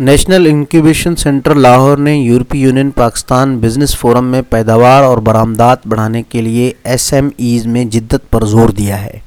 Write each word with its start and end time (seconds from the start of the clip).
National 0.00 0.46
incubation 0.50 1.16
centre 1.16 1.54
Lahore 1.54 1.98
نے 1.98 2.16
یورپی 2.18 2.60
union 2.60 2.90
Pakistan 2.90 3.58
business 3.58 3.96
forum 3.96 4.24
میں 4.24 4.42
پیداوار 4.42 5.02
اور 5.02 5.18
برآمدات 5.18 5.86
بڑھانے 5.86 6.22
کے 6.22 6.42
لیے 6.42 6.72
ایس 6.84 7.12
ایم 7.12 7.28
ایز 7.36 7.66
میں 7.66 7.84
جدت 7.84 8.30
پر 8.30 8.44
زور 8.44 8.68
دیا 8.68 9.04
ہے۔ 9.04 9.18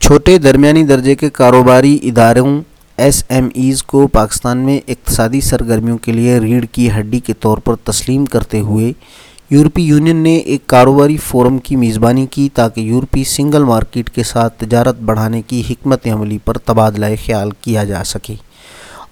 چھوٹے 0.00 0.38
درمیانی 0.38 0.82
درجے 0.82 1.14
کے 1.14 1.30
کاروباری 1.30 1.98
اداروں 2.02 2.60
ایس 2.96 3.24
ایم 3.28 3.48
ایز 3.54 3.82
کو 3.82 4.06
پاکستان 4.06 4.58
میں 4.58 4.80
اقتصادی 4.88 5.40
سرگرمیوں 5.40 5.98
کے 5.98 6.12
لیے 6.12 6.38
ریڑھ 6.38 6.66
کی 6.72 6.90
ہڈی 6.90 7.20
کے 7.20 7.32
طور 7.32 7.58
پر 7.58 7.74
تسلیم 7.76 8.26
کرتے 8.26 8.60
ہوئے 8.60 8.92
یورپی 9.50 9.82
یونین 9.82 10.16
نے 10.16 10.36
ایک 10.36 10.66
کاروباری 10.66 11.16
فورم 11.16 11.58
کی 11.58 11.76
میزبانی 11.76 12.26
کی 12.26 12.48
تاکہ 12.54 12.80
یورپی 12.80 13.24
سنگل 13.24 13.64
مارکیٹ 13.64 14.10
کے 14.10 14.22
ساتھ 14.22 14.64
تجارت 14.64 15.00
بڑھانے 15.00 15.42
کی 15.42 15.62
حکمت 15.70 16.06
عملی 16.06 16.38
پر 16.44 16.58
تبادلہ 16.58 17.06
خیال 17.26 17.50
کیا 17.60 17.84
جا 17.84 18.04
سکے۔ 18.04 18.34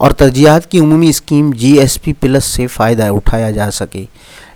اور 0.01 0.11
ترجیحات 0.11 0.71
کی 0.71 0.79
عمومی 0.81 1.09
scheme 1.09 1.51
G 1.51 1.73
S 1.73 2.03
P 2.03 2.13
plus 2.13 2.45
سے 2.45 2.67
فائدہ 2.67 3.05
اٹھایا 3.05 3.51
جا 3.51 3.71
سکے۔ 3.71 4.05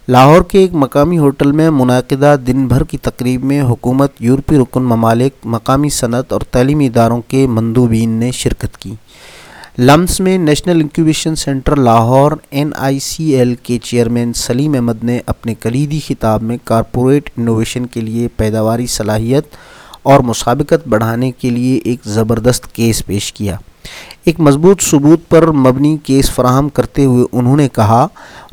لاہور 0.08 0.42
کے 0.42 0.58
ایک 0.58 0.70
مقامی 0.72 1.18
ہوٹل 1.18 1.52
میں 1.52 1.70
منعقدہ 1.70 2.36
دن 2.46 2.66
بھر 2.66 2.84
کی 2.84 2.98
تقریب 2.98 3.44
میں 3.44 3.62
حکومت 3.62 4.12
یورپی 4.20 4.56
رکن 4.58 4.82
ممالک، 4.82 5.32
مقامی 5.44 5.88
صنعت 5.88 6.32
اور 6.32 6.40
تعلیمی 6.40 6.86
اداروں 6.86 7.20
کے 7.28 7.46
مندوبین 7.46 8.10
نے 8.10 8.30
شرکت 8.32 8.78
کی۔ 8.78 8.94
لمس 9.78 10.20
میں 10.20 10.38
national 10.38 10.80
incubation 10.80 11.34
centre 11.34 11.76
Lahore 11.76 12.32
N 12.50 12.70
I 12.76 12.98
C 12.98 13.24
L 13.24 13.54
کے 13.62 13.78
چیئرمین 13.78 14.32
سلیم 14.32 14.74
احمد 14.74 15.04
نے 15.04 15.20
اپنے 15.26 15.54
کلیدی 15.54 16.00
خطاب 16.06 16.42
میں 16.42 16.58
کارپوریٹ 16.64 17.30
انوویشن 17.36 17.86
کے 17.86 18.00
لیے 18.00 18.28
پیداواری 18.36 18.86
صلاحیت 18.86 19.44
اور 20.04 20.20
مسابقت 20.20 20.88
بڑھانے 20.88 21.32
کے 21.32 21.50
لیے 21.50 21.80
ایک 21.84 22.00
زبردست 22.04 22.74
کیس 22.74 23.06
پیش 23.06 23.32
کیا۔ 23.32 23.56
ایک 24.24 24.40
مضبوط 24.40 24.82
ثبوت 24.82 25.28
پر 25.28 25.50
مبنی 25.50 25.96
کیس 26.04 26.30
فراہم 26.30 26.68
کرتے 26.68 27.04
ہوئے 27.04 27.24
انہوں 27.32 27.56
نے 27.56 27.68
کہا، 27.68 28.06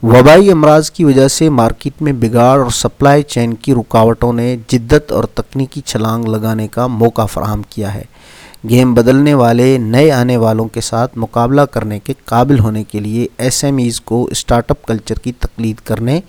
وبائی 0.04 0.52
امراض 0.52 0.92
کی 0.92 1.04
وجہ 1.04 1.28
سے 1.28 1.50
مارکیٹ 1.50 2.02
میں 2.02 2.14
بگاڑ 2.14 2.60
اور 2.60 2.70
سپلائی 2.70 3.24
چین 3.24 3.54
کی 3.54 3.74
رکاوٹوں 3.74 4.34
نے 4.34 4.58
جدت 4.68 5.12
اور 5.12 5.24
تکنیکی 5.24 5.82
چھلانگ 5.82 6.26
لگانے 6.26 6.68
کا 6.68 6.88
موقع 6.88 7.26
فراہم 7.26 7.62
کیا 7.70 7.94
ہے۔ 7.94 8.04
گیم 8.70 8.94
بدلنے 8.94 9.34
والے، 9.34 9.78
نئے 9.78 10.12
آنے 10.12 10.38
والوں 10.38 10.68
کے 10.68 10.82
ساتھ 10.82 11.18
مقابلہ 11.18 11.62
کرنے 11.62 12.00
کے 12.00 12.14
قابل 12.26 12.60
ہونے 12.60 12.84
کے 12.84 13.00
لیے 13.00 13.28
ایس 13.38 13.64
ایم 13.64 13.78
ایز 13.78 14.02
کو 14.02 14.28
اسٹارٹ 14.32 14.72
اپ 14.72 14.86
کلچر 14.86 15.16
کی 15.16 15.32
تقلید 15.32 15.76
کرنے، 15.76 16.20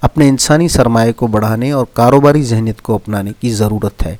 اپنے 0.00 0.28
انسانی 0.28 0.68
سرمایہ 0.68 1.12
کو 1.12 1.26
بڑھانے 1.26 1.70
اور 1.72 1.86
کاروباری 1.92 2.42
ذہنیت 2.42 2.82
کو 2.82 2.94
اپنانے 2.94 3.32
کی 3.40 3.54
ضرورت 3.54 4.06
ہے۔ 4.06 4.16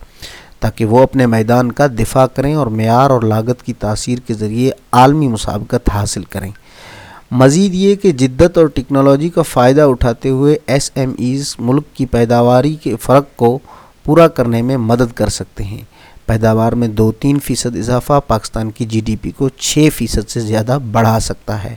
تاکہ 0.60 0.84
وہ 0.84 1.02
اپنے 1.02 1.26
میدان 1.26 1.72
کا 1.72 1.86
دفاع 1.86 2.26
کریں 2.26 2.54
اور 2.54 2.66
معیار 2.66 3.10
اور 3.10 3.22
لاگت 3.22 3.62
کی 3.62 3.72
تاثیر 3.72 4.18
کے 4.18 4.34
ذریعے 4.34 4.70
عالمی 4.92 5.28
مسابقت 5.28 5.90
حاصل 5.90 6.24
کریں۔ 6.24 6.50
مزید 7.30 7.74
یہ 7.74 7.94
کہ 7.94 8.12
جدت 8.12 8.58
اور 8.58 8.66
ٹیکنالوجی 8.66 9.28
کا 9.28 9.42
فائدہ 9.42 9.82
اٹھاتے 9.82 10.28
ہوئے 10.28 10.56
ایس 10.66 10.90
ایم 10.94 11.14
ایز 11.18 11.56
ملک 11.58 11.84
کی 11.94 12.06
پیداواری 12.06 12.74
کے 12.74 12.96
فرق 13.02 13.24
کو 13.36 13.58
پورا 14.08 14.28
کرنے 14.28 14.62
میں 14.62 14.76
مدد 14.76 15.12
کر 15.14 15.28
سکتے 15.28 15.64
ہیں۔ 15.64 15.80
پیداوار 16.26 16.72
میں 16.72 16.88
دو 16.88 17.12
تین 17.12 17.38
فیصد 17.38 17.76
اضافہ 17.76 18.20
پاکستان 18.26 18.70
کی 18.70 18.84
جی 18.84 19.00
ڈی 19.00 19.16
پی 19.16 19.30
کو 19.30 19.48
چھ 19.48 19.88
فیصد 19.96 20.30
سے 20.30 20.40
زیادہ 20.40 20.78
بڑھا 20.92 21.20
سکتا 21.20 21.64
ہے۔ 21.64 21.74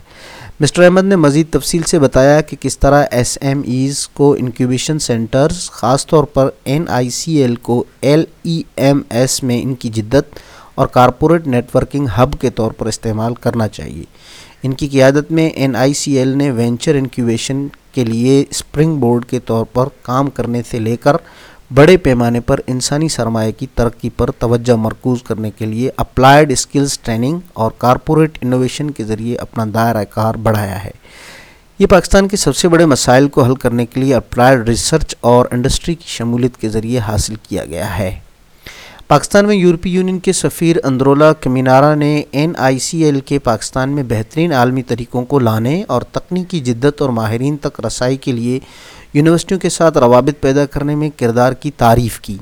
مسٹر 0.60 0.82
احمد 0.82 1.04
نے 1.04 1.16
مزید 1.16 1.46
تفصیل 1.50 1.82
سے 1.82 1.98
بتایا 1.98 2.40
کہ 2.40 2.56
کس 2.60 2.78
طرح 2.78 3.04
ایس 3.10 3.38
ایم 3.40 3.62
ایز 3.66 4.08
کو 4.08 4.36
انکیوبیشن 4.38 4.98
سینٹرز، 4.98 5.70
خاص 5.70 6.06
طور 6.06 6.24
پر 6.24 6.48
این 6.64 6.84
آئی 6.88 7.10
سی 7.10 7.32
ایل 7.32 7.56
کو 7.56 7.84
ایل 8.00 8.24
ای 8.42 8.62
ایم 8.76 9.02
ایس 9.10 9.42
میں 9.42 9.62
ان 9.62 9.74
کی 9.74 9.88
جدت 9.88 10.38
اور 10.74 10.86
کارپوریٹ 10.86 11.46
نیٹ 11.46 11.76
ورکنگ 11.76 12.06
ہب 12.18 12.40
کے 12.40 12.50
طور 12.50 12.72
پر 12.72 12.86
استعمال 12.86 13.34
کرنا 13.34 13.68
چاہیے۔ 13.68 14.04
ان 14.62 14.72
کی 14.72 14.88
قیادت 14.88 15.32
میں 15.32 15.48
این 15.48 15.76
آئی 15.76 15.94
سی 15.94 16.12
ایل 16.12 16.28
نے 16.28 16.50
وینچر 16.50 16.94
انکیوبیشن 16.94 17.66
کے 17.92 18.04
لیے 18.04 18.44
اسپرنگ 18.50 18.96
بورڈ 18.96 19.24
کے 19.24 19.40
طور 19.40 19.64
پر 19.72 19.86
کام 20.02 20.30
کرنے 20.30 20.62
سے 20.70 20.78
لے 20.78 20.96
کر 20.96 21.16
بڑے 21.74 21.96
پیمانے 21.96 22.40
پر 22.40 22.60
انسانی 22.66 23.08
سرمایہ 23.08 23.52
کی 23.52 23.66
ترقی 23.74 24.10
پر 24.10 24.30
توجہ 24.30 24.72
مرکوز 24.72 25.22
کرنے 25.22 25.50
کے 25.50 25.66
لیے 25.66 25.90
اپلائیڈ 25.96 26.52
اسکلز 26.52 26.98
ٹریننگ 26.98 27.38
اور 27.52 27.70
کارپوریٹ 27.78 28.38
انوویشن 28.42 28.90
کے 28.90 29.04
ذریعے 29.04 29.36
اپنا 29.36 29.64
دائرہ 29.74 30.04
کار 30.10 30.34
بڑھایا 30.34 30.84
ہے۔ 30.84 30.90
یہ 31.78 31.86
پاکستان 31.86 32.28
کے 32.28 32.36
سب 32.36 32.56
سے 32.56 32.68
بڑے 32.68 32.86
مسائل 32.86 33.28
کو 33.28 33.42
حل 33.42 33.54
کرنے 33.54 33.86
کے 33.86 34.00
لیے 34.00 34.14
اپلائیڈ 34.14 34.68
ریسرچ 34.68 35.14
اور 35.20 35.46
انڈسٹری 35.50 35.94
کی 35.94 36.04
شمولیت 36.06 36.56
کے 36.56 36.68
ذریعے 36.68 36.98
حاصل 36.98 37.34
کیا 37.34 37.64
گیا 37.64 37.98
ہے۔ 37.98 38.20
پاکستان 39.08 39.46
میں 39.46 39.56
یورپی 39.56 39.90
یونین 39.90 40.18
کے 40.18 40.32
سفیر 40.32 40.76
اندرولا 40.84 41.32
کمینارا 41.32 41.94
نے 41.94 42.22
این 42.30 42.52
آئی 42.58 42.78
سی 42.78 43.02
ایل 43.02 43.20
کے 43.20 43.38
پاکستان 43.38 43.90
میں 43.90 44.02
بہترین 44.02 44.52
عالمی 44.52 44.82
طریقوں 44.82 45.24
کو 45.24 45.38
لانے 45.38 45.84
اور 45.88 46.02
تکنیکی 46.02 46.60
جدت 46.60 47.02
اور 47.02 47.10
ماہرین 47.10 47.56
تک 47.56 47.86
رسائی 47.86 48.16
کے 48.16 48.32
لیے 48.32 48.60
یونیورسٹیوں 49.14 49.60
کے 49.60 49.68
ساتھ 49.68 49.98
روابط 49.98 50.40
پیدا 50.40 50.66
کرنے 50.66 50.94
میں 50.94 51.10
کردار 51.16 51.52
کی 51.52 51.70
تعریف 51.70 52.20
کی۔ 52.20 52.36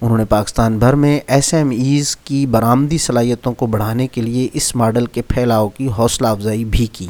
انہوں 0.00 0.18
نے 0.18 0.24
پاکستان 0.24 0.78
بھر 0.78 0.92
میں 0.92 1.20
ایس 1.26 1.54
ایم 1.54 1.70
ایز 1.70 2.16
کی 2.16 2.46
برآمدی 2.46 2.98
صلاحیتوں 2.98 3.52
کو 3.52 3.66
بڑھانے 3.66 4.06
کے 4.06 4.20
لیے 4.20 4.48
اس 4.52 4.76
ماڈل 4.76 5.06
کے 5.06 5.22
پھیلاؤ 5.22 5.68
کی 5.68 5.88
حوصلہ 5.98 6.26
افزائی 6.26 6.64
بھی 6.64 6.86
کی۔ 6.86 7.06